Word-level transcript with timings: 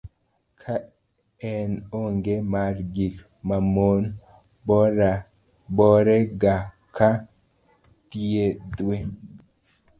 ok 0.49 0.63
en 1.51 1.69
onge 2.01 2.35
mar 2.53 2.73
gik 2.95 3.15
mamon 3.47 4.01
bore 5.77 6.17
go 6.41 6.55
ka 6.95 7.09
dhiedwe 8.09 8.97